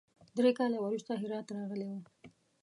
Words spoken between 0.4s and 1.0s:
کاله